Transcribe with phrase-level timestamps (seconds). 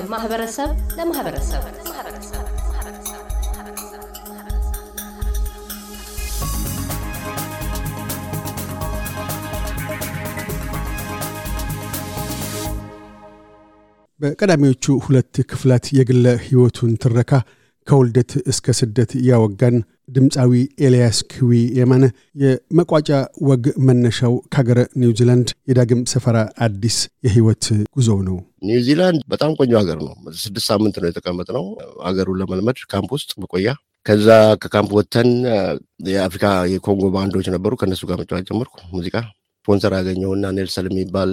[0.00, 1.62] ከማህበረሰብ ለማህበረሰብ።
[14.20, 17.30] በቀዳሚዎቹ ሁለት ክፍላት የግለ ሕይወቱን ትረካ
[17.86, 19.76] ከውልደት እስከ ስደት ያወጋን
[20.14, 20.52] ድምፃዊ
[20.84, 22.04] ኤልያስ ክዊ የማነ
[22.42, 23.10] የመቋጫ
[23.48, 27.64] ወግ መነሻው ከሀገረ ኒውዚላንድ የዳግም ሰፈራ አዲስ የህይወት
[27.96, 28.38] ጉዞው ነው።
[28.68, 31.66] ኒውዚላንድ በጣም ቆንጆ ሀገር ነው። ስድስት ሳምንት ነው የተቀመጥነው
[32.06, 33.72] ሀገሩን ለመልመድ ካምፕ ውስጥ መቆያ።
[34.06, 34.28] ከዛ
[34.62, 35.30] ከካምፕ ወጥተን
[36.10, 39.16] የአፍሪካ የኮንጎ ባንዶች ነበሩ። ከእነሱ ጋር መጫወት ጀመርኩ ሙዚቃ።
[39.68, 41.30] ስፖንሰር ያገኘሁና ኔልሰን የሚባል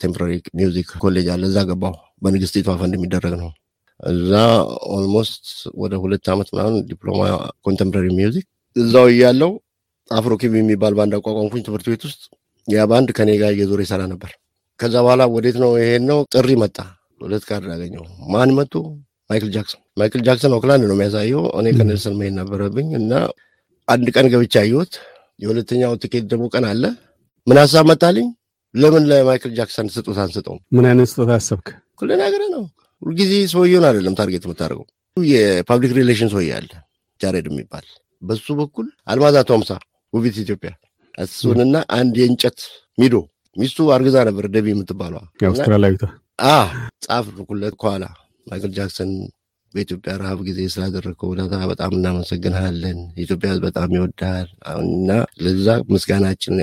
[0.00, 1.94] contemporary music college አለ። እዛ ገባሁ።
[2.24, 3.50] በንግስቲቷ ፈንድ የሚደረግ ነው።
[4.02, 4.32] እዛ
[4.94, 5.46] almost
[5.82, 7.20] ወደ ሁለት ዓመት ምናምን ዲፕሎማ
[7.66, 8.46] contemporary music
[8.76, 9.50] እዛው እያለሁ
[10.10, 12.22] አፍሮኪብ የሚባል ባንድ አቋቋምኩኝ ትምህርት ቤት ውስጥ።
[12.68, 14.30] ያ ባንድ ከኔ ጋር እየዞረ ይሰራ ነበር።
[14.80, 16.76] ከዛ በኋላ ወዴት ነው ይሄን ነው ጥሪ መጣ።
[17.20, 18.72] ሁለት ካርድ አገኘሁ። ማን መጡ?
[19.30, 23.12] ማይክል ጃክሰን። ማይክል ጃክሰን ኦክላንድ ነው የሚያሳየው። እኔ ከኔልሰን መሄድ ነበረብኝ እና
[23.88, 24.92] አንድ ቀን ገብቼ አየሁት።
[25.38, 26.82] የሁለተኛው ትኬት ደግሞ ቀን አለ።
[27.46, 28.26] ምን ሀሳብ መጣልኝ?
[28.74, 30.60] ለምን ለማይክል ጃክሰን ስጦታ አንሰጠውም?
[30.74, 31.68] ምን አይነት ስጦታ አሰብክ?
[32.00, 32.62] ሁሉ ነገር ነው
[33.02, 36.70] ሁልጊዜ ሰውየውን አይደለም target የምታደርገው። የ public relation ሰውዬ አለ
[37.20, 37.86] ጃሬድ የሚባል።
[38.22, 39.70] በሱ በኩል አልማዛ ቶምሳ
[40.12, 40.70] ውቢት ኢትዮጵያ
[41.18, 42.58] እሱንና አንድ የእንጨት
[42.98, 43.14] ሚዶ።
[43.56, 46.02] ሚስቱ አርግዛ ነበር ደቢ የምትባለዋ አውስትራሊያዊቷ
[47.04, 48.04] ጻፍኩለት ከኋላ።
[48.46, 49.10] ማይክል ጃክሰን
[49.74, 54.48] በኢትዮጵያ ረሃብ ጊዜ ስላደረግከው ውለታ በጣም እናመሰግንሃለን። ኢትዮጵያ በጣም ይወዳል
[54.82, 55.10] እና
[55.44, 56.56] ለዛ ምስጋናችን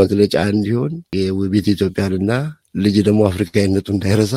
[0.00, 2.32] መግለጫ እንዲሆን የውቢት ኢትዮጵያንና
[2.84, 4.34] ልጅ ደግሞ አፍሪካዊነቱ እንዳይረሳ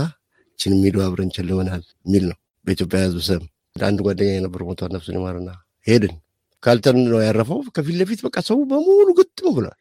[0.59, 3.43] ችን ሚዶ አብረን ሸልመናል የሚል ነው። በኢትዮጵያ ሕዝብ ስም
[3.83, 5.49] አንድ ጓደኛ የነበር ሞቷል፣ ነፍሱን ይማርና
[5.87, 6.13] ሄድን።
[6.63, 9.79] ካልተን ነው ያረፈው። ከፊት ለፊት በቃ ሰው በሙሉ ግጥም ብሏል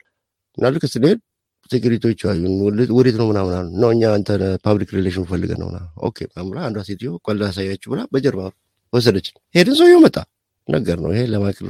[0.59, 1.21] እና ልክ ስንሄድ
[1.71, 2.55] security ዎች አዩን።
[2.97, 4.29] ወዴት ነው ምናምን አሉ። ነው እኛ አንተ
[4.65, 5.69] public relation ፈልገን ነው።
[6.09, 8.43] okay ብላ አንዷ ሴትዮ ቆልዳ ያሳያችሁ ብላ በጀርባ
[8.93, 10.17] ወሰደችን። ሄድን። ሰውየው መጣ።
[10.69, 11.67] ነገር ነው ይሄ ለማይክል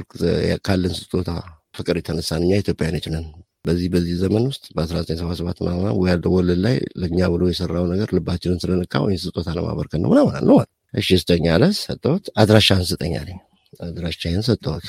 [0.65, 1.29] ካለን ስጦታ
[1.77, 3.25] ፍቅር የተነሳን እኛ ኢትዮጵያውያኖች ነን
[3.65, 8.09] በዚህ በዚህ ዘመን ውስጥ በ1977 ምናምን We Are the World ላይ ለእኛ ብሎ የሰራው ነገር
[8.17, 10.49] ልባችንን ስለነካ ወይ ስጦታ ለማበርከት ነው ምናምን አለ።
[10.93, 13.39] እሺ ስጠኝ አለ። ሰጠሁት። አድራሻህን ስጠኝ አለኝ።
[13.79, 14.87] አድራሻህን ሰጠሁት።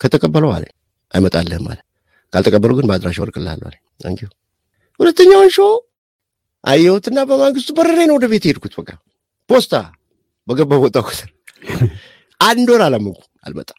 [0.00, 0.72] ከተቀበለው አለኝ
[1.14, 1.78] አይመጣልህም አለ።
[2.32, 4.28] ካልተቀበሉ ግን በአድራሻ እልክልሃለሁ አለኝ። thank you።
[5.00, 5.72] ሁለተኛውን show
[6.64, 8.90] አየሁትና በማግስቱ በረሬ ነው ወደ ቤት ሄድኩት። በቃ
[9.50, 9.74] ፖስታ
[10.48, 11.28] በገባው ወጣ ቁጥር
[12.40, 13.78] አንድ ወር አላመንኩም አልመጣም።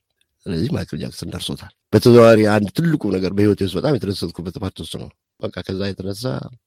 [0.50, 5.10] ስለዚህ ማይክል ጃክሰን ደርሶታል። በተዘዋዋሪ አንድ ትልቁ ነገር በህይወቴ ውስጥ በጣም የተደሰትኩበት part ውስጥ ነው።
[5.42, 6.24] በቃ ከዛ የተነሳ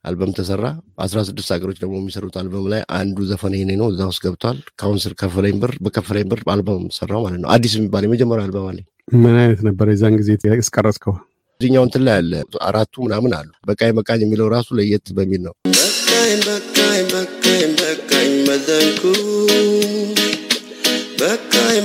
[0.09, 0.65] አልበም ተሰራ።
[1.05, 5.15] አስራ ስድስት ሀገሮች ደግሞ የሚሰሩት አልበም ላይ አንዱ ዘፈን ይሄኔ ነው፣ እዛ ውስጥ ገብቷል። ካውንስል
[5.21, 9.63] ከፈለኝ ብር በከፈለኝ ብር አልበም ሰራው ማለት ነው። አዲስ የሚባል የመጀመሪያ አልበም አለኝ። ምን አይነት
[9.69, 11.17] ነበር የዛን ጊዜ ያስቀረጽከው?
[11.61, 12.33] እዚኛው እንትን ላይ አለ
[12.69, 19.03] አራቱ ምናምን አሉ። በቃኝ በቃኝ የሚለው ራሱ ለየት በሚል ነው። በቃኝ በቃኝ በቃኝ በቃኝ መዘንኩ
[21.23, 21.77] በቃኝ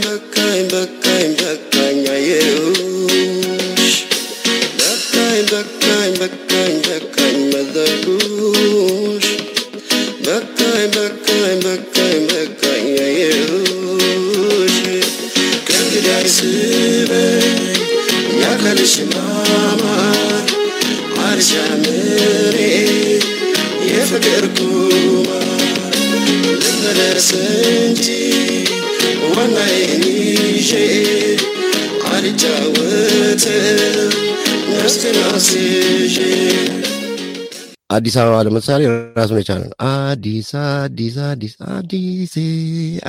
[37.98, 38.82] አዲስ አበባ ለምሳሌ
[39.20, 42.34] ራሱን የቻለ ነው። አዲስ አዲስ አዲስ አዲስ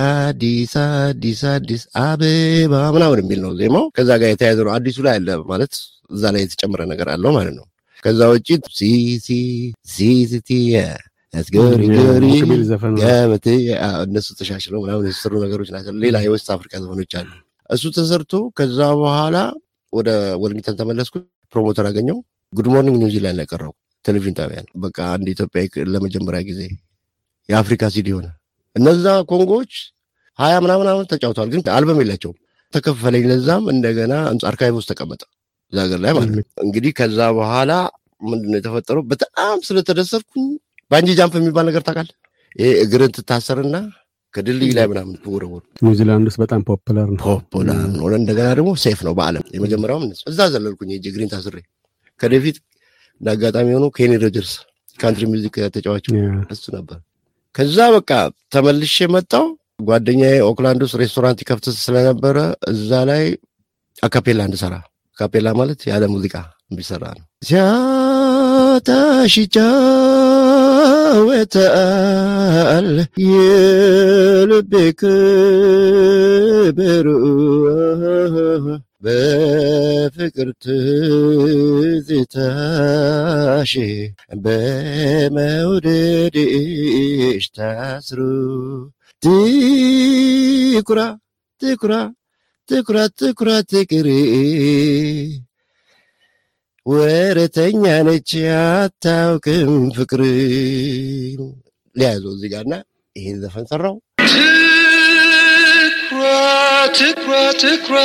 [0.05, 5.37] አዲስ አዲስ አዲስ አበባ ምናምን የሚል ነው ዜማው። ከዛ ጋር የተያያዘ ነው። አዲሱ ላይ አለ
[5.51, 5.73] ማለት
[6.11, 7.67] እዛ ላይ የተጨመረ ነገር አለው ማለት ነው።
[8.03, 9.29] ከዛ ውጭ ሲሲ
[9.93, 10.51] ሲሲቲ
[11.35, 12.27] ያስገሪ ገሪ
[13.01, 13.47] ገበቴ
[14.05, 17.31] እነሱ ተሻሽለው ምናምን የተሰሩ ነገሮች ናቸው። ሌላ የዌስት አፍሪካ ዘፈኖች አሉ።
[17.71, 19.37] እሱ ተሰርቶ ከዛ በኋላ
[19.93, 20.09] ወደ
[20.43, 21.17] ወሊንግተን ተመለስኩ።
[21.53, 22.17] promoter አገኘው።
[22.53, 23.73] Good morning ኒውዚላንድ ላይ ቀረው
[24.09, 25.63] ቴሌቪዥን ጣቢያ ነው። በቃ አንድ ኢትዮጵያ
[25.95, 26.61] ለመጀመሪያ ጊዜ
[27.49, 28.27] የአፍሪካ ሲዲ ሆነ።
[28.77, 29.73] እነዛ ኮንጎዎች
[30.39, 32.37] ሀያ ምናምን ዓመት ተጫውተዋል፣ ግን አልበም የላቸውም።
[32.73, 34.15] ተከፈለኝ። ለዛም እንደገና
[34.51, 35.23] archive ውስጥ ተቀመጠ
[35.73, 37.73] እዛ ሀገር ላይ ማለት ነው። እንግዲህ ከዛ በኋላ
[38.23, 39.03] ምንድን ነው የተፈጠረው?
[39.13, 40.47] በጣም ስለተደሰትኩኝ
[40.91, 42.15] bungee jump የሚባል ነገር ታውቃለህ?
[42.57, 43.77] ይሄ እግርን ትታሰርና
[44.35, 49.13] ከድልድይ ላይ ምናምን ትወረወር ኒውዚላንድ ውስጥ በጣም popular ነው። popular ነው። እንደገና ደግሞ safe ነው
[49.19, 51.57] በዓለም የመጀመሪያውም እዛ ዘለልኩኝ እጅ እግሬን ታስሬ
[52.21, 52.57] ከደፊት
[53.21, 54.53] እንደ አጋጣሚ ሆኖ ኬኒ ሮጀርስ
[54.99, 56.07] country music ተጫዋች
[56.55, 56.99] እሱ ነበር።
[57.55, 58.11] ከዛ በቃ
[58.55, 59.47] ተመልሼ መጣው።
[59.89, 62.39] ጓደኛዬ ኦክላንድ ውስጥ ሬስቶራንት ይከፍት ስለነበረ
[62.73, 63.23] እዛ ላይ
[64.03, 64.75] a cappella እንድሰራ
[65.17, 66.35] a cappella ማለት ያለ ሙዚቃ
[66.71, 69.57] የሚሰራ ነው። ሲያታሽቻ
[71.11, 72.89] ይጫወታል
[73.27, 77.07] የልቤ ክብር
[79.05, 80.49] በፍቅር
[83.61, 83.73] ትዝታሽ
[84.43, 84.75] በመውደድሽ
[87.57, 88.21] ታስሮ
[89.23, 91.01] ትኩራ
[91.61, 91.93] ትኩራ
[92.69, 94.09] ትኩራ ትኩራ ትቅሪ
[96.87, 100.23] ወረተኛ ነች አታውቅም ፍቅር።
[101.97, 102.75] ሊያዘው እዚህ ጋርና
[103.17, 103.97] ይሄን ዘፈን ሰራው።
[106.01, 106.25] ትኩራ
[106.99, 107.33] ትኩራ
[107.63, 107.97] ትኩራ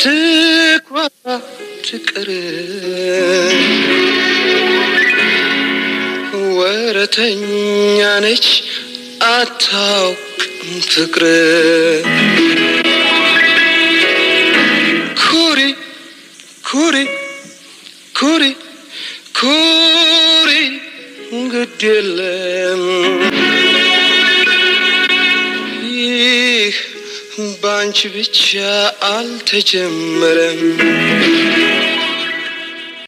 [0.00, 0.98] ትኩራ
[1.86, 2.28] ትቅር
[6.56, 7.44] ወረተኛ
[8.24, 8.46] ነች
[9.28, 11.24] አታውቅም ፍቅር።
[15.22, 15.60] ኩሪ
[16.68, 16.96] ኩሪ
[18.14, 18.44] ኩሪ
[19.40, 20.50] ኩሪ
[21.52, 22.41] ግድ የለም
[27.84, 28.48] በአንቺ ብቻ
[29.08, 30.60] አልተጀመረም።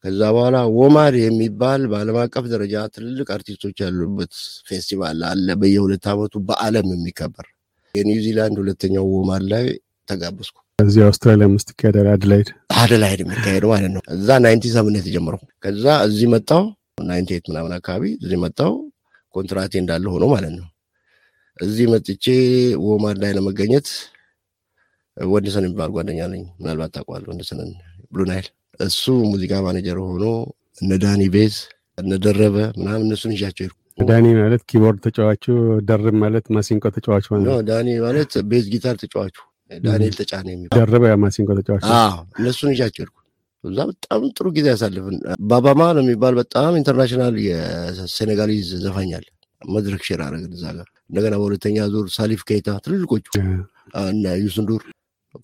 [0.05, 4.33] ከዛ በኋላ ወማድ የሚባል በዓለም አቀፍ ደረጃ ትልልቅ አርቲስቶች ያሉበት
[4.69, 7.47] ፌስቲቫል አለ። በየሁለት ዓመቱ በዓለም የሚከበር
[7.95, 9.67] የኒውዚላንድ ሁለተኛው ወማድ ላይ
[10.09, 12.51] ተጋበዝኩ። እዚህ አውስትራሊያ ውስጥ ይካሄዳል አድላይድ?
[12.79, 16.65] አደላይድ የሚካሄደው ማለት ነው። እዛ ninety seven የተጀመረው ከዛ እዚህ መጣው
[17.05, 18.75] ninety eight ምናምን አካባቢ እዚህ መጣው
[19.35, 20.67] ኮንትራቴ እንዳለ ሆኖ ማለት ነው።
[21.59, 22.27] እዚህ መጥቼ
[22.85, 23.89] ወማድ ላይ ለመገኘት
[25.17, 27.71] ወንድሰን የሚባል ጓደኛ አለኝ ምናልባት ታውቀዋለህ ወንድሰንን
[28.13, 28.47] ብሉ ናይል
[28.81, 29.03] እሱ
[29.33, 30.25] ሙዚቃ ማኔጀር ሆኖ
[30.79, 31.57] እነ ዳኒ ቤዝ
[31.99, 35.45] እነ ደረበ ምናምን እነሱን ይዣቸው ሄድኩ። ዳኒ ማለት keyboard ተጫዋቹ
[35.89, 37.27] ደርብ ማለት ማሲንቆ ተጫዋቹ
[37.69, 39.37] ዳኒ ማለት bass guitar ተጫዋቹ
[39.81, 41.85] ዳንኤል ተጫነ የሚባል። ደርበ ያ ማሲንቆ ተጫዋቹ
[42.39, 43.17] እነሱን ይዣቸው ሄድኩ።
[43.65, 45.17] እዛ በጣም ጥሩ ጊዜ አሳለፍን
[45.51, 48.71] ባባ ማል ነው የሚባል በጣም international የ Senegalese
[49.13, 49.25] አለ።
[49.63, 53.27] መድረክ share አረግን እዛ ጋር። እንደገና በሁለተኛ ዙር ሳሊፍ ኬታ ትልልቆቹ
[54.03, 54.83] እነ ዩሱ ንዱር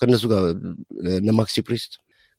[0.00, 0.44] ከነሱ ጋር
[1.14, 1.92] እነ ማክሲ ፕሪስት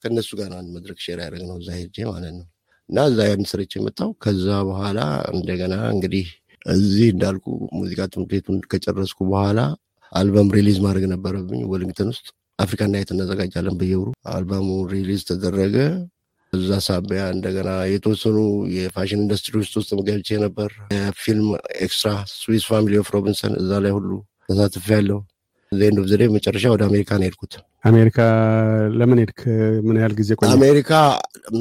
[0.03, 2.45] ከነሱ ጋር አንድ መድረክ share ያደረግነው እዛ ሄጄ ማለት ነው።
[2.89, 4.99] እና እዛ ያን ስርጭ የመጣው ከዛ በኋላ
[5.33, 6.25] እንደገና እንግዲህ
[6.71, 7.45] እዚህ እንዳልኩ
[7.77, 9.59] ሙዚቃ ትምህርት ቤቱን ከጨረስኩ በኋላ
[10.11, 12.27] አልበም release ማድረግ ነበረብኝ ወሊንግተን ውስጥ።
[12.59, 15.75] Africa night እናዘጋጃለን በየወሩ አልበሙ release ተደረገ።
[16.53, 18.37] እዛ ሳቢያ እንደገና የተወሰኑ
[18.75, 21.47] የ fashion industry ውስጥ ውስጥ ገብቼ ነበር። የፊልም
[21.79, 24.09] extra Swiss Family of Robinson እዛ ላይ ሁሉ
[24.47, 25.19] ተሳትፌያለው
[25.71, 27.53] the end of the day መጨረሻ ወደ አሜሪካ ነው የሄድኩት።
[27.89, 28.17] አሜሪካ
[28.97, 29.39] ለምን ሄድክ?
[29.85, 30.91] ምን ያህል ጊዜ ቆየ አሜሪካ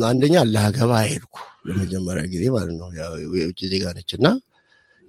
[0.08, 1.36] አንደኛ ላገባ ሄድኩ
[1.68, 2.88] ለመጀመሪያ ጊዜ ማለት ነው።
[3.36, 4.26] የውጭ ዜጋ ነች እና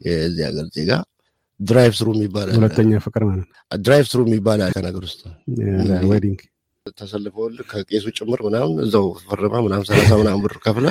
[0.02, 0.92] የዚህ ሀገር ዜጋ
[1.60, 3.48] drive through የሚባል ሁለተኛ ፍቅር ማለት
[3.82, 5.22] drive through የሚባል ከነገር ውስጥ።
[6.12, 6.40] wedding
[7.00, 10.86] ተሰልፈውል ከቄሱ ጭምር ምናምን እዛው ፈርማ ምናምን ሰላሳ ምናምን ብር ከፍለ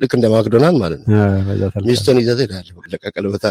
[0.00, 1.08] ልክ እንደ ማክዶናልድ ማለት ነው።
[1.88, 3.44] ሚስትን ይዘህ ትሄዳለህ። ለቀቀለ ቦታ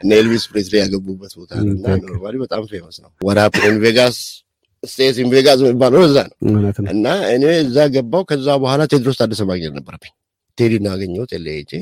[0.00, 4.18] እነ ኤልቪስ ፕሬስሊ ያገቡበት ቦታ እና normally በጣም famous ነው። what happen in Vegas
[4.82, 6.36] stay in Vegas የሚባለው እዛ ነው።
[6.94, 10.12] እና እኔ እዛ ገባው ከዛ በኋላ ቴድሮስ ታደሰ ማግኘት ነበረብኝ።
[10.58, 11.72] ቴዲና አገኘሁት LA ሄጄ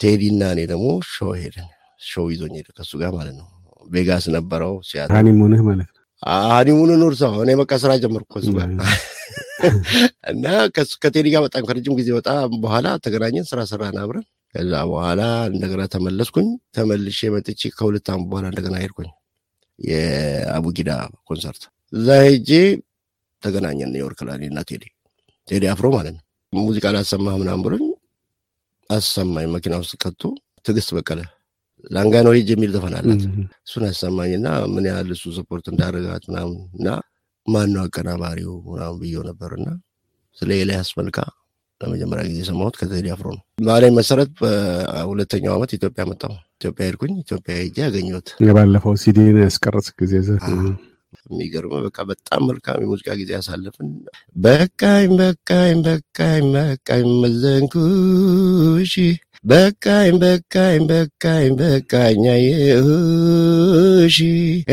[0.00, 1.68] ቴዲና እኔ ደግሞ show ሄድን።
[2.02, 3.46] show ይዞኝ ሄደ ከሱ ጋር ማለት ነው።
[3.86, 8.32] ቬጋስ ነበረው ሲያትል honeymoon ህ ማለት ነው honeymoon ኑ ረሳው እኔ በቃ ስራ ጀመርኩ
[10.30, 10.44] እና
[11.02, 16.46] ከቴዲ ጋር በጣም ከረጅም ጊዜ በጣም በኋላ ተገናኘን ስራ ሰራን አብረን። ከዛ በኋላ እንደገና ተመለስኩኝ።
[16.76, 19.08] ተመልሼ መጥቼ ከሁለት ዓመት በኋላ እንደገና ሄድኩኝ
[19.78, 20.90] የአቡጊዳ
[21.28, 22.50] ኮንሰርት። እዛ ሄጄ
[23.42, 24.84] ተገናኘን ኒውዮርክ ላይ እና ቴዲ።
[25.48, 27.84] ቴዲ አፍሮ ማለት ነው። ሙዚቃ ላሰማህ ምናምን ብሎኝ
[28.90, 30.22] አሰማኝ። መኪና ውስጥ ከቶ
[30.64, 31.20] ትዕግስት በቀለ
[31.90, 33.22] ላንጋኖ ሄጅ የሚል ዘፈን አላት
[33.60, 36.88] እሱን ያሰማኝና ምን ያህል እሱ support እንዳደረጋት ምናምን እና
[37.46, 39.68] ማን ነው አቀናባሪው ምናምን ብየው ነበር እና
[40.36, 41.18] ስለ ኤልያስ መልካ
[41.80, 47.54] ለመጀመሪያ ጊዜ የሰማሁት ከቴዲ አፍሮ ነው። ባለኝ መሰረት በሁለተኛው ዓመት ኢትዮጵያ መጣሁ። ኢትዮጵያ ሄድኩኝ። ኢትዮጵያ
[47.60, 50.12] ሄጄ ያገኘሁት የባለፈው ሲዲን ያስቀረጽ ጊዜ
[51.30, 53.88] የሚገርም በቃ በጣም መልካም የሙዚቃ ጊዜ ያሳለፍን።
[54.36, 58.94] በቃኝ በቃኝ በቃኝ በቃኝ መዘንኩሽ
[59.44, 64.16] በቃኝ በቃኝ በቃኝ በቃኝ አየሁሽ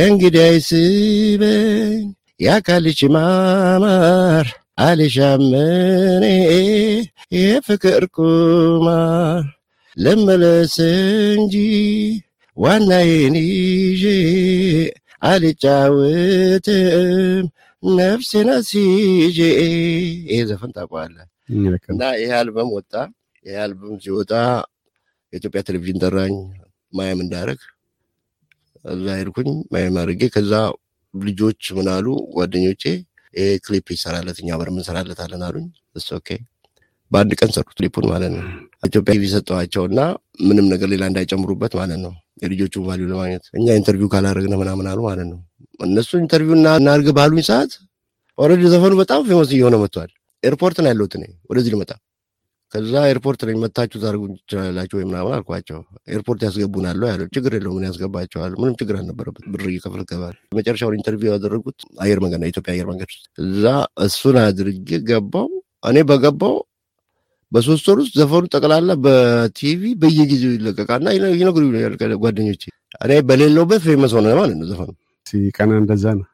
[0.02, 2.02] እንግዲህ አይስበኝ
[2.40, 4.48] የአካልሽ ማማር
[4.80, 6.24] አልሻምኔ
[7.38, 9.44] የፍቅር ቁማር
[9.98, 10.76] ልመለስ
[11.34, 11.56] እንጂ
[12.58, 14.04] ዋናዬን ይዤ
[16.08, 17.46] አልጫወትም
[17.84, 19.40] ነፍሴን አስይዤ
[20.28, 21.26] ይሄ ዘፈን ታውቀዋለህ?
[21.92, 22.94] እና ይሄ አልበም ወጣ።
[23.58, 24.32] አልበም ሲወጣ
[25.34, 26.36] የኢትዮጵያ ቴሌቪዥን ጠራኝ
[26.94, 27.60] mime እንዳደርግ
[28.86, 30.54] እዛ ሄድኩኝ mime አድርጌ ከዛ
[31.14, 32.84] ልጆች ምናሉ ጓደኞቼ
[33.34, 36.30] ይሄ ክሊፕ ይሰራለት እኛ በር ምንሰራለታለን አሉኝ። yes okay
[37.12, 38.44] በአንድ ቀን ሰሩት ክሊፑን ማለት ነው።
[38.84, 40.00] ኢትዮጵያ ቲቪ ሰጠዋቸውና
[40.48, 42.14] ምንም ነገር ሌላ እንዳይጨምሩበት ማለት ነው።
[42.44, 45.40] የልጆቹ value ለማግኘት እኛ interview ካላደረግን ምናምን አሉ ማለት ነው።
[45.80, 47.72] እነሱ interview እናድርግ ባሉኝ ሰዓት
[48.38, 50.12] already ዘፈኑ በጣም famous እየሆነ መጥቷል።
[50.44, 51.92] ኤርፖርት ነው ያለሁት እኔ ወደዚህ ልመጣ
[52.74, 55.78] ከዛ ኤርፖርት ነኝ መታችሁ ታደርጉ ትችላላችሁ ወይ ምናምን አልኳቸው።
[56.16, 58.52] ኤርፖርት ያስገቡናል ያለው ችግር የለው ምን ያስገባቸዋል?
[58.62, 63.10] ምንም ችግር አልነበረበት። ብር እየከፍል ገባል። መጨረሻውን interview ያደረጉት አየር መንገድ ነው፣ ኢትዮጵያ አየር መንገድ
[63.12, 63.64] ውስጥ። እዛ
[64.06, 65.50] እሱን አድርጌ ገባው።
[65.84, 66.56] እኔ በገባው
[67.52, 71.94] በሶስት ወር ውስጥ ዘፈኑ ጠቅላላ በቲቪ በየጊዜው ይለቀቃልና ይነግሩኛል
[72.24, 72.64] ጓደኞቼ።
[73.02, 74.92] እኔ በሌለውበት famous ሆነ ማለት ነው ዘፈኑ።
[75.26, 76.26] ሲቀና እንደዛ ነው።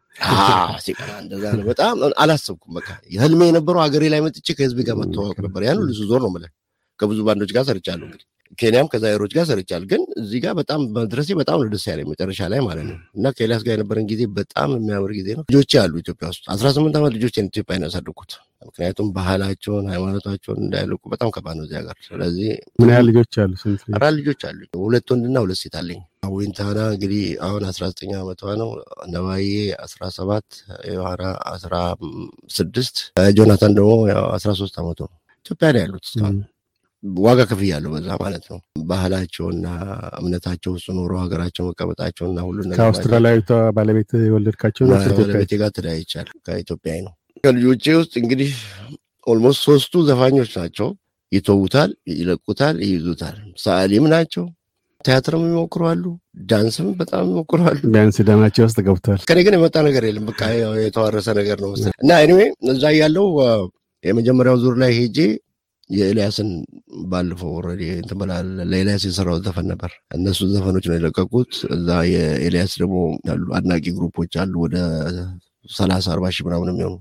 [1.24, 2.89] እንደዛ ነው። በጣም አላሰብኩም። በቃ
[3.22, 6.51] ህልሜ የነበረው ሀገሬ ላይ መጥቼ ከህዝብ ጋር መተዋወቅ ነበር። ያን ሁሉ ዞር ነው የምልህ።
[7.00, 8.27] ከብዙ ባንዶች ጋር ሰርቻለሁ እንግዲህ
[8.58, 12.60] ኬንያም ከዛይሮች ጋር ሰርቻለሁ። ግን እዚህ ጋር በጣም መድረሴ በጣም ነው ደስ ያለኝ መጨረሻ ላይ
[12.67, 16.43] ማለት ነው። እና ከኤልያስ ጋር የነበረን ጊዜ በጣም የሚያምር ጊዜ ነው። ልጆቼ አሉ ኢትዮጵያ ውስጥ
[16.55, 18.34] አስራ ስምንት ዓመት ልጆቼን ኢትዮጵያ ነው ያሳደግኩት።
[18.67, 23.53] ምክንያቱም ባህላቸውን ሃይማኖታቸውን እንዳይለቁ በጣም ከባድ ነው እዚህ ሀገር። ስለዚህ ምን ያህል ልጆች አሉ?
[23.98, 26.01] አራት ልጆች አሉ። ሁለት ወንድና ሁለት ሴት አለኝ።
[26.34, 28.70] ዊንታና እንግዲህ አሁን አስራ ዘጠኝ ዓመቷ ነው።
[29.13, 29.48] ነባዬ
[29.86, 30.48] አስራ ሰባት
[30.92, 31.75] ዮሐና አስራ
[32.56, 32.98] ስድስት
[33.34, 33.92] ጆናታን ደግሞ
[34.38, 35.13] አስራ ሶስት ዓመቱ ነው።
[35.46, 36.38] ኢትዮጵያ ነው ያሉት እስካሁን
[37.24, 39.65] ዋጋ ከፍያለሁ በዛ ማለት ነው። ባህላቸውና
[40.20, 44.86] እምነታቸው ውስጥ ኖሮ ሀገራቸው መቀመጣቸውና ሁሉ ከአውስትራሊያዊቷ ባለቤት የወለድካቸው?
[45.13, 47.13] ባለቤቴ ጋር ተለያይቻለሁ። ከኢትዮጵያዊ ነው።
[47.44, 48.51] ከልጆቼ ውስጥ እንግዲህ
[49.28, 50.89] almost ሶስቱ ዘፋኞች ናቸው።
[51.32, 54.46] ይተዉታል፣ ይለቁታል፣ ይይዙታል። ሰዓሊም ናቸው።
[55.06, 56.04] ቲያትርም ይሞክሩ አሉ።
[56.50, 60.42] ዳንስም በጣም ይሞክሩ አሉ። ቢያንስ ደማቸው ውስጥ ገብቷል። ከኔ ግን የመጣ ነገር የለም። በቃ
[60.84, 63.28] የተዋረሰ ነገር ነው መሰለኝ እና anyway እዛ ያለው
[64.04, 65.18] የመጀመሪያው ዙር ላይ ሄጄ
[65.90, 66.50] የኤልያስን
[67.12, 72.96] ባለፈው already እንትን ብላል ለኤልያስ የሰራው ዘፈን ነበር። እነሱ ዘፈኖች ነው የለቀቁት። እዛ የኤልያስ ደግሞ
[73.30, 74.78] ያሉ አድናቂ ግሩፖች አሉ ወደ
[75.72, 76.96] ሰላሳ አርባ ሺህ ምናምን የሚሆኑ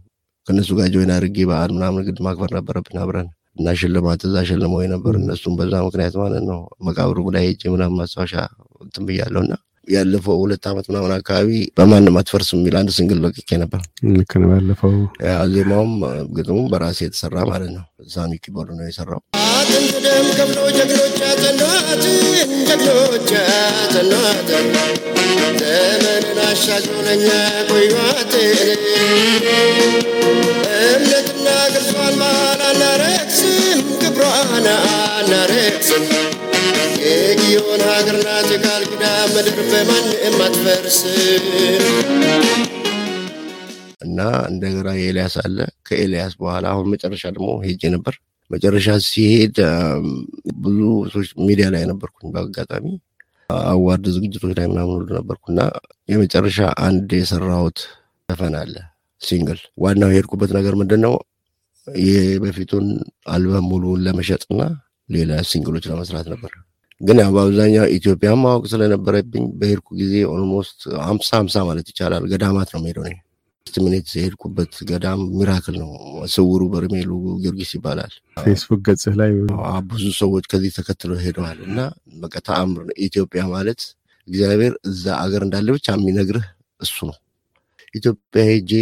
[0.46, 5.14] ከእነሱ ጋር join አድርጌ በዓል ምናምን ግድ ማክበር ነበረብን አብረን እና ሽልማት እዛ ሸልመው ነበር።
[5.18, 8.34] እነሱም በዛ ምክንያት ማለት ነው መቃብሩ ላይ ሄጄ ምናምን ማስታወሻ
[8.84, 9.54] እንትን ብያለሁ እና
[9.88, 13.80] ያለፈው ሁለት ዓመት ምናምን አካባቢ በማንም አትፈርስም የሚል አንድ single ለቅቄ ነበር።
[14.12, 14.92] ልክ ነው። ባለፈው
[15.26, 15.94] ያ ዜማውም
[16.36, 19.20] ግጥሙም በራሴ የተሰራ ማለት ነው። ሳሚ keyboard ነው የሰራው።
[19.52, 22.06] አጥንት ደም ከፍሎ ጀግኖች ያጸኗትን
[22.68, 24.68] ጀግኖች ያጸኗትን
[25.62, 27.26] ዘመንን አሻግሮ ለኛ
[27.70, 28.80] ቆዩዋትን
[39.72, 41.44] በማንም አትፈርስም
[44.04, 45.56] እና እንደገና የኤልያስ አለ።
[45.88, 48.14] ከኤልያስ በኋላ አሁን መጨረሻ ደግሞ ሄጄ ነበር።
[48.50, 49.56] መጨረሻ ሲሄድ
[50.64, 50.78] ብዙ
[51.12, 52.86] ሰዎች ሚዲያ ላይ ነበርኩኝ። በአጋጣሚ
[53.70, 55.60] award ዝግጅቶች ላይ ምናምን ሁሉ ነበርኩና
[56.08, 57.78] የመጨረሻ አንድ የሰራሁት
[58.28, 58.74] ዘፈን አለ
[59.20, 61.14] single። ዋናው የሄድኩበት ነገር ምንድን ነው
[61.88, 62.86] የበፊቱን
[63.28, 64.60] አልበም ሙሉውን ለመሸጥና
[65.08, 66.52] ሌላ ሲንግሎች ለመስራት ነበር።
[67.02, 72.80] ግን ያው በአብዛኛው ኢትዮጵያ ማወቅ ስለነበረብኝ በሄድኩ ጊዜ almost ሀምሳ ሀምሳ ማለት ይቻላል ገዳማት ነው
[73.04, 73.14] እኔ
[73.66, 75.90] ሚኒት የሄድኩበት ገዳም ሚራክል ነው።
[76.32, 79.30] ስውሩ በርሜሉ ጊዮርጊስ ይባላል። ፌስቡክ ገጽህ ላይ
[79.90, 81.78] ብዙ ሰዎች ከዚህ ተከትለው ሄደዋል እና
[82.22, 83.80] በቃ ተአምር ነው። ኢትዮጵያ ማለት
[84.28, 86.46] እግዚአብሔር እዛ አገር እንዳለ ብቻ የሚነግርህ
[86.80, 87.16] እሱ ነው።
[87.94, 88.72] ኢትዮጵያ ሄጄ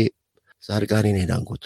[0.63, 1.65] ጻድቃኔን ሄዳንኩት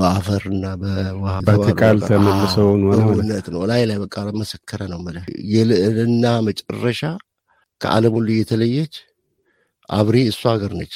[0.00, 7.02] በአፈርና በውሃ በትቃል ተመልሰው እውነት ነው። ላይ ላይ በቃ መሰከረ ነው የምልህ የልዕልና መጨረሻ
[7.80, 8.94] ከዓለም ሁሉ የተለየች
[9.88, 10.94] አብሬ እሷ ሀገር ነች።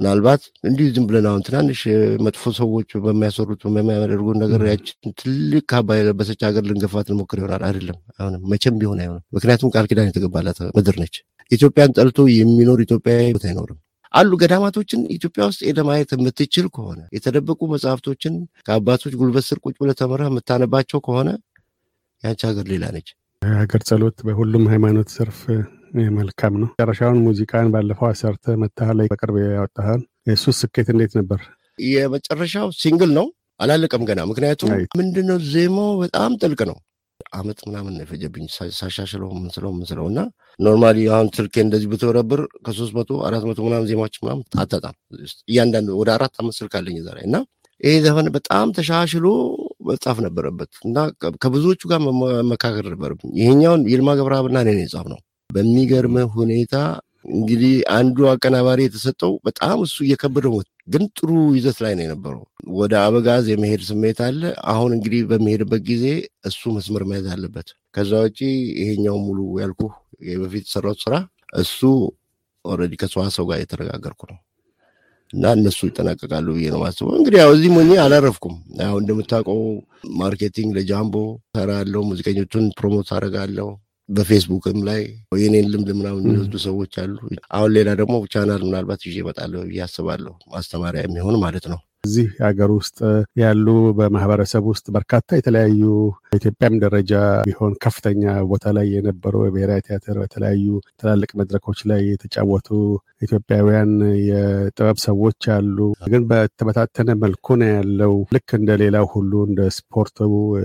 [0.00, 1.80] ምናልባት እንዲሁ ዝም ብለን አሁን ትናንሽ
[2.24, 8.42] መጥፎ ሰዎች በሚያሰሩት በሚያደርጉት ነገር ያችን ትልቅ ካባ የለበሰች ሀገር ልንገፋት እንሞክር ይሆናል። አይደለም፣ አይሆንም፣
[8.52, 11.16] መቼም ቢሆን አይሆንም። ምክንያቱም ቃል ኪዳን የተገባላት ምድር ነች።
[11.50, 13.78] ኢትዮጵያን ጠልቶ የሚኖር ኢትዮጵያዊ ቦታ አይኖርም።
[14.14, 18.34] አሉ ገዳማቶችን ኢትዮጵያ ውስጥ ሄደህ ማየት የምትችል ከሆነ የተደበቁ መጽሐፍቶችን
[18.66, 21.28] ከአባቶች ጉልበት ስር ቁጭ ብለህ ተምረህ የምታነባቸው ከሆነ
[22.22, 23.08] ያንቺ ሀገር ሌላ ነች።
[23.42, 25.40] ሀገር ጸሎት በሁሉም ሃይማኖት ዘርፍ
[26.18, 31.40] መልካም ነው። መጨረሻውን ሙዚቃን ባለፈው አሰርተ መታህ ላይ በቅርብ ያወጣሃል። የእሱ ስኬት እንዴት ነበር?
[31.86, 33.26] የመጨረሻው single ነው፣
[33.60, 36.78] አላለቀም ገና። ምክንያቱም ምንድነው ዜማው በጣም ጥልቅ ነው።
[37.32, 38.44] አመት ምናምን ነው የፈጀብኝ
[38.78, 40.20] ሳሻሽለው ምንስለው ምንስለው እና
[40.58, 44.96] normally አሁን ስልኬ እንደዚህ ብትበረብር ከሶስት መቶ አራት መቶ ምናምን ዜማዎች ምናምን አታጣም።
[45.48, 47.36] እያንዳንዱ ወደ አራት አመት ስልክ አለኝ ላይ እና
[47.80, 49.26] ይሄ ዘፈን በጣም ተሻሽሎ
[49.86, 50.96] መጻፍ ነበረበት እና
[51.42, 56.74] ከብዙዎቹ ጋር መመካከር ነበረብኝ። ይሄኛውን ይልማ ገብረአብና እኔ ነው የጻፍነው። በሚገርም ሁኔታ
[57.32, 60.54] እንግዲህ አንዱ አቀናባሪ የተሰጠው በጣም እሱ እየከበደው
[60.88, 62.42] ግን ጥሩ ይዘት ላይ ነው የነበረው።
[62.74, 64.40] ወደ አበጋዝ የመሄድ ስሜት አለ።
[64.72, 66.04] አሁን እንግዲህ በሚሄድበት ጊዜ
[66.44, 68.40] እሱ መስመር መያዝ አለበት። ከዛ ውጪ
[68.80, 69.82] ይሄኛው ሙሉ ያልኩ
[70.42, 71.14] በፊት የሰራሁት ስራ
[71.62, 71.78] እሱ
[72.64, 74.38] already ከሰዋሰው ጋር የተነጋገርኩ ነው።
[75.30, 79.60] እና እነሱ ይጠናቀቃሉ ብዬ ነው ማስበው። እንግዲህ ያው እዚህ ሆኜ አላረፍኩም። ያው እንደምታውቀው
[80.20, 81.14] marketing ለጃምቦ
[81.56, 83.68] ሰራለሁ፣ ሙዚቀኞቹን promote አደርጋለሁ።
[84.08, 85.00] በፌስቡክም ላይ
[85.40, 87.14] የኔን ልምድ ምናምን የሚወስዱ ሰዎች አሉ።
[87.50, 92.70] አሁን ሌላ ደግሞ ቻናል ምናልባት ይዤ እመጣለሁ ብዬ አስባለሁ። ማስተማሪያ የሚሆን ማለት ነው። እዚህ ሀገር
[92.76, 92.98] ውስጥ
[93.40, 93.66] ያሉ
[93.98, 95.82] በማህበረሰብ ውስጥ በርካታ የተለያዩ
[96.26, 97.12] በኢትዮጵያም ደረጃ
[97.46, 100.66] ቢሆን ከፍተኛ ቦታ ላይ የነበሩ የብሔራዊ ቲያትር በተለያዩ
[101.00, 102.68] ትላልቅ መድረኮች ላይ የተጫወቱ
[103.22, 103.92] ኢትዮጵያውያን
[104.28, 105.76] የጥበብ ሰዎች አሉ።
[106.12, 110.18] ግን በተበታተነ መልኩ ነው ያለው። ልክ እንደ ሌላው ሁሉ እንደ ስፖርቱ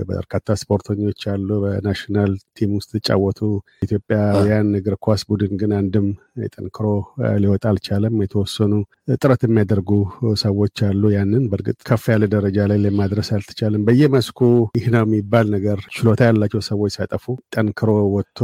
[0.09, 3.41] በርካታ ስፖርተኞች አሉ። በ national team ውስጥ የተጫወቱ
[3.87, 6.07] ኢትዮጵያውያን እግር ኳስ ቡድን ግን አንድም
[6.51, 6.87] ጠንክሮ
[7.41, 8.73] ሊወጣ አልቻለም። የተወሰኑ
[9.17, 9.91] ጥረት የሚያደርጉ
[10.41, 14.39] ሰዎች አሉ። ያንን በእርግጥ ከፍ ያለ ደረጃ ላይ ለማድረስ አልተቻለም። በየመስኩ
[14.77, 18.39] ይህ ነው የሚባል ነገር ችሎታ ያላቸው ሰዎች ሳይጠፉ ጠንክሮ ወጥቶ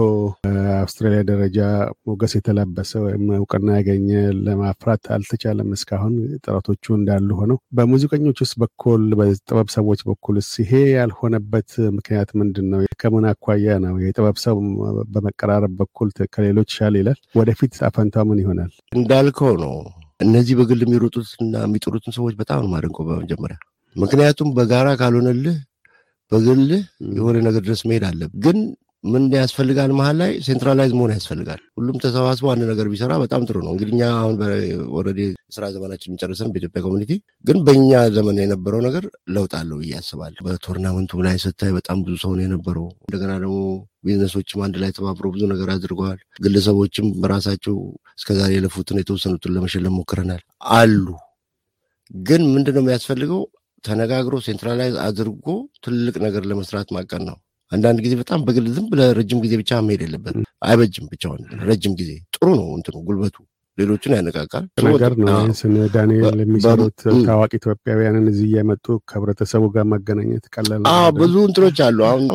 [0.78, 1.60] አውስትራሊያ ደረጃ
[2.08, 4.10] ሞገስ የተላበሰ ወይም እውቅና ያገኘ
[4.48, 12.68] ለማፍራት አልተቻለም። እስካሁን ጥረቶቹ እንዳሉ ሆነው በሙዚቀኞች በኩል በጥበብ ሰዎች በኩልስ ይሄ ያልሆነበት ምክንያት ምንድን
[12.74, 12.82] ነው?
[13.02, 13.96] ከምን አኳያ ነው?
[14.06, 14.56] የጥበብ ሰው
[15.14, 18.72] በመቀራረብ በኩል ከሌሎች ሻል ይላል። ወደፊት አፈንታው ምን ይሆናል?
[18.98, 19.76] እንዳልከው ነው።
[20.24, 23.58] እነዚህ በግል የሚሮጡትና የሚጥሩትን ሰዎች በጣም ነው የማደንቀው በመጀመሪያ
[23.96, 25.58] ምክንያቱም በጋራ ካልሆነልህ
[26.32, 26.84] በግልህ
[27.16, 28.58] የሆነ ነገር ድረስ መሄድ አለብህ። ግን
[29.04, 29.92] ምን ያስፈልጋል?
[29.98, 34.04] መሀል ላይ centralize መሆን ያስፈልጋል። ሁሉም ተሰባስቦ አንድ ነገር ቢሰራ በጣም ጥሩ ነው። እንግዲህ እኛ
[34.20, 34.36] አሁን
[34.98, 35.22] already
[35.56, 37.12] ስራ ዘመናችን ጨርሰን በኢትዮጵያ community፣
[37.46, 39.06] ግን በእኛ ዘመን የነበረው ነገር
[39.36, 43.32] ለውጥ አለው ብዬ አስባለሁ። በ tournament ኡ ላይ ስታይ በጣም ብዙ ሰው ነው የነበረው። እንደገና
[43.44, 43.58] ደግሞ
[44.06, 47.78] ቢዝነሶችም አንድ ላይ ተባብሮ ብዙ ነገር አድርገዋል። ግለሰቦችም በራሳቸው
[48.18, 50.44] እስከዛሬ የለፉትን የተወሰኑትን ለመሸለም ሞክረናል
[50.76, 51.06] አሉ።
[52.24, 53.42] ግን ምንድን ነው የሚያስፈልገው?
[53.84, 55.46] ተነጋግሮ centralize አድርጎ
[55.86, 57.38] ትልቅ ነገር ለመስራት ማቀድ ነው።
[57.74, 62.12] አንዳንድ ጊዜ በጣም በግል ዝም ብለህ ረጅም ጊዜ ብቻ መሄድ የለበትም። አይበጅም። ብቻውን ረጅም ጊዜ
[62.36, 63.36] ጥሩ ነው እንትኑ ጉልበቱ
[63.78, 70.84] ሌሎችን ያነቃቃል ነገር ነው። ስነ ዳንኤል የሚሰሩት ታዋቂ ኢትዮጵያውያንን እዚህ እየመጡ ከህብረተሰቡ ጋር ማገናኘት ቀላል
[71.18, 72.26] ብዙ እንትኖች አሉ። አሁን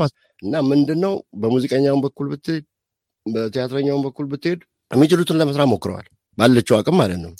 [0.42, 2.64] እና ምንድን ነው በሙዚቀኛውን በኩል ብትሄድ፣
[3.26, 4.60] በቲያትረኛውን በኩል ብትሄድ
[4.90, 6.06] የሚችሉትን ለመስራት ሞክረዋል
[6.38, 7.32] ባለችው አቅም ማለት ነው።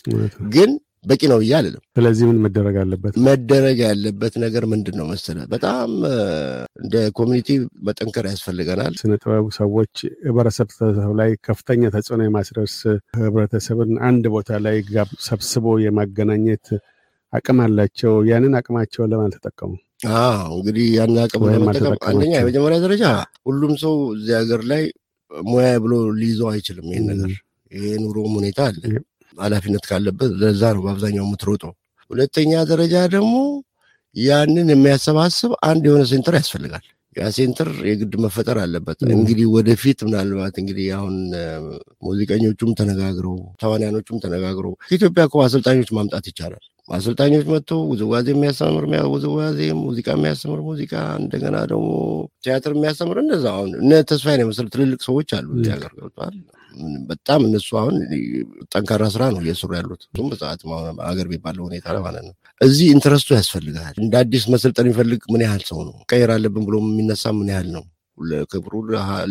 [0.55, 0.71] ግን
[1.09, 3.13] በቂ ነው ብዬ አልልም። ስለዚህ ምን መደረግ አለበት?
[3.27, 5.47] መደረግ ያለበት ነገር ምንድን ነው መሰለህ?
[5.55, 5.91] በጣም
[6.83, 7.49] እንደ community
[7.89, 9.95] መጠንከር ያስፈልገናል። ስነ ጥበብ ሰዎች
[10.29, 10.71] ህብረተሰብ
[11.21, 12.77] ላይ ከፍተኛ ተጽዕኖ የማስደርስ
[13.21, 14.79] ህብረተሰብን አንድ ቦታ ላይ
[15.29, 16.67] ሰብስቦ የማገናኘት
[17.33, 19.73] አቅም አላቸው። ያንን አቅማቸውን ለማን ተጠቀሙ?
[20.19, 23.05] አዎ እንግዲህ ያን አቅም ለመጠቀም አንደኛ የመጀመሪያ ደረጃ
[23.49, 24.83] ሁሉም ሰው እዚህ ሀገር ላይ
[25.31, 27.33] ሙያ ብሎ ሊይዘው አይችልም። ይህን ነገር
[27.73, 28.83] ይሄ ኑሮም ሁኔታ አለ።
[29.39, 31.73] ኃላፊነት ካለበት ለዛ ነው በአብዛኛው የምትሮጠው።
[32.11, 33.35] ሁለተኛ ደረጃ ደግሞ
[34.17, 40.87] ያንን የሚያሰባስብ አንድ የሆነ center ያስፈልጋል። ያ center የግድ መፈጠር አለበት። እንግዲህ ወደፊት ምናልባት እንግዲህ
[40.97, 41.15] አሁን
[42.07, 49.59] ሙዚቀኞቹም ተነጋግረው ተዋንያኖቹም ተነጋግረው ከኢትዮጵያ እኮ አሰልጣኞች ማምጣት ይቻላል። አሰልጣኞች መጥተው ውዝዋዜ የሚያስተምር ሚያ- ውዝዋዜ፣
[49.81, 51.89] ሙዚቃ የሚያስተምር ሙዚቃ፣ እንደገና ደግሞ
[52.45, 56.37] ቲያትር የሚያስተምር እንደዛ። አሁን እነ ተስፋዬን የመሰሉ ትልልቅ ሰዎች አሉ ሀገር ገብተዋል።
[57.11, 57.95] በጣም እነሱ አሁን
[58.73, 60.61] ጠንካራ ስራ ነው እየሰሩ ያሉት። እሱም በሰዓት
[61.09, 65.45] ሀገር ቤት ባለው ሁኔታ ማለት ነው። እዚህ interest ኡ ያስፈልጋል። እንደ አዲስ መሰልጠን የሚፈልግ ምን
[65.47, 65.95] ያህል ሰው ነው?
[66.11, 67.85] ቀየር አለብን ብሎ የሚነሳ ምን ያህል ነው?
[68.19, 68.73] ለክብሩ፣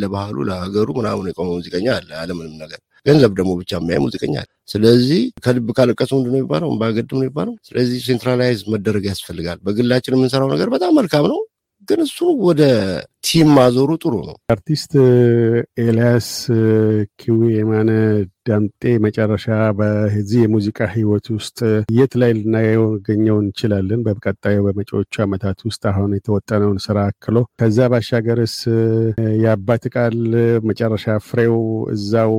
[0.02, 5.22] ለባህሉ፣ ለሀገሩ ምናምን የቆመ ሙዚቀኛ አለ አለምንም ነገር ገንዘብ ደግሞ ብቻ የሚያይ ሙዚቀኛ አለ። ስለዚህ
[5.46, 6.70] ከልብ ካለቀሱ ምንድን ነው የሚባለው?
[6.82, 11.40] ባገድ ነው የሚባለው። ስለዚህ centralize መደረግ ያስፈልጋል። በግላችን የምንሰራው ነገር በጣም መልካም ነው፣
[11.88, 12.62] ግን እሱ ወደ
[13.28, 14.92] team ማዞሩ ጥሩ ነው። አርቲስት
[15.84, 16.28] ኤልያስ
[17.20, 17.90] ኪዊ የማነ
[18.48, 19.46] ዳምጤ መጨረሻ
[19.80, 21.58] በዚህ የሙዚቃ ህይወት ውስጥ
[21.98, 24.04] የት ላይ ልናገኘው እንችላለን?
[24.08, 28.56] በቀጣዩ በመጪዎቹ ዓመታት ውስጥ አሁን የተወጠነውን ስራ አክሎ ከዛ ባሻገርስ
[29.44, 30.18] የአባት ቃል
[30.70, 31.58] መጨረሻ ፍሬው
[31.96, 32.34] እዛው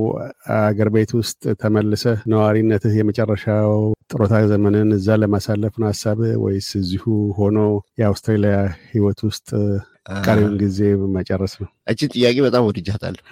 [0.59, 3.75] አገር ቤት ውስጥ ተመልሰህ ነዋሪነትህ የመጨረሻው
[4.11, 7.05] ጥሮታ ዘመንን እዛ ለማሳለፍ ነው ሀሳብ ወይስ እዚሁ
[7.39, 7.57] ሆኖ
[8.01, 8.57] የአውስትራሊያ
[8.91, 9.49] ህይወት ውስጥ
[10.23, 10.79] ቀሪውን ጊዜ
[11.15, 11.69] መጨረስ ነው?
[11.87, 13.23] እችን ጥያቄ በጣም ወድጃታለሁ።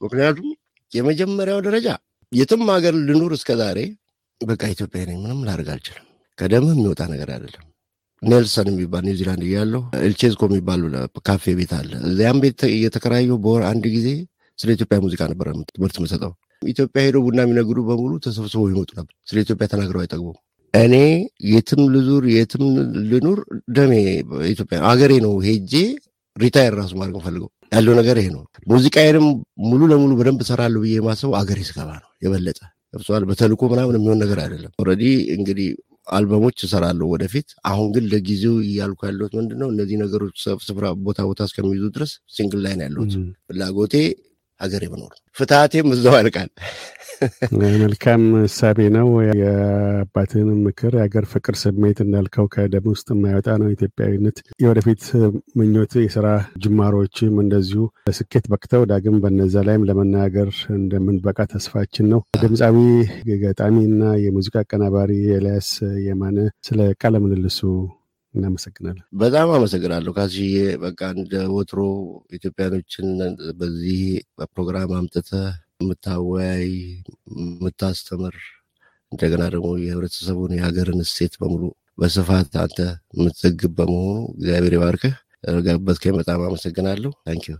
[0.00, 0.48] ምክንያቱም
[0.92, 1.88] የመጀመሪያው ደረጃ
[2.32, 3.78] የትም ሀገር ልኑር እስከ ዛሬ
[4.40, 6.06] በቃ ኢትዮጵያ ነኝ፣ ምንም ላደርግ አልችልም።
[6.38, 7.64] ከደምህ የሚወጣ ነገር አይደለም።
[8.22, 10.80] ኔልሰን የሚባል ኒውዚላንድ እያለሁ ኤልቼዝኮ የሚባል
[11.26, 14.08] ካፌ ቤት አለ። እዚያም ቤት እየተከራየሁ በወር አንድ ጊዜ
[14.58, 16.32] ስለ ኢትዮጵያ ሙዚቃ ነበረ ትምህርት መሰጠው።
[16.66, 20.36] ኢትዮጵያ ሄዶ ቡና የሚነግዱ በሙሉ ተሰብስበው ይመጡ ነበር። ስለ ኢትዮጵያ ተናግረው አይጠግቡም።
[20.74, 20.94] እኔ
[21.50, 22.64] የትም ልዙር የትም
[23.10, 23.38] ልኑር
[23.76, 23.92] ደሜ
[24.48, 25.72] ኢትዮጵያ አገሬ ነው። ሄጄ
[26.36, 29.26] retire ራሱ ማድረግ የምፈልገው ያለው ነገር ይሄ ነው። ሙዚቃዬንም
[29.64, 32.58] ሙሉ ለሙሉ በደንብ እሰራለሁ ብዬ የማስበው አገሬ ስገባ ነው። የበለጠ
[32.94, 35.04] ገብቶሃል። በተልኮ ምናምን የሚሆን ነገር አይደለም። already
[35.36, 35.68] እንግዲህ
[36.08, 41.40] አልበሞች እሰራለሁ ወደፊት። አሁን ግን ለጊዜው እያልኩ ያለሁት ምንድን ነው እነዚህ ነገሮች ስፍራ ቦታ ቦታ
[41.48, 43.14] እስከሚይዙ ድረስ single ላይ ነው ያለሁት።
[43.48, 43.94] ፍላጎቴ
[44.64, 46.50] አገር የመኖር ፍትሀቴም እዛው ያልቃል።
[47.82, 49.08] መልካም እሳቤ ነው።
[49.40, 55.02] የአባትህንም ምክር የሀገር ፍቅር ስሜት እንዳልከው ከደም ውስጥ የማይወጣ ነው። ኢትዮጵያዊነት የወደፊት
[55.58, 56.26] ምኞት፣ የስራ
[56.64, 62.78] ጅማሮችም እንደዚሁ ለስኬት በቅተው ዳግም በነዛ ላይም ለመናገር እንደምንበቃ ተስፋችን ነው። ድምፃዊ
[63.44, 65.70] ገጣሚ እና የሙዚቃ አቀናባሪ ኤልያስ
[66.06, 67.60] የማነ ስለ ቃለ ምልልሱ
[68.34, 71.80] እናመሰግናለን። በጣም አመሰግናለሁ ካስዬ። በቃ እንደ ወትሮ
[72.38, 73.06] ኢትዮጵያኖችን
[73.60, 74.00] በዚህ
[74.52, 75.46] ፕሮግራም አምጥተህ
[75.80, 76.66] የምታወያይ
[77.54, 78.36] የምታስተምር፣
[79.12, 81.62] እንደገና ደግሞ የህብረተሰቡን የሀገርን እሴት በሙሉ
[81.98, 82.78] በስፋት አንተ
[83.16, 85.14] የምትዘግብ በመሆኑ እግዚአብሔር ይባርክህ።
[85.50, 87.56] ስለጋበዝከኝ በጣም አመሰግናለሁ። thank you።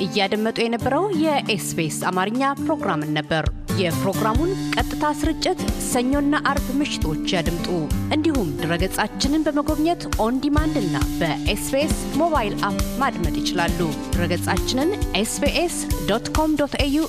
[0.00, 3.44] እያደመጡ የነበረው የ SBS አማርኛ ፕሮግራምን ነበር።
[3.78, 7.66] የፕሮግራሙን ቀጥታ ስርጭት ሰኞና አርብ ምሽቶች ያድምጡ።
[8.14, 13.80] እንዲሁም ድረገጻችንን በመጎብኘት on demand እና በ SBS mobile app ማድመጥ ይችላሉ።
[14.12, 15.76] ድረገጻችንን SBS
[16.10, 17.04] dot com dot au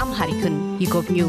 [0.00, 1.20] Amharic ን ይጎብኙ።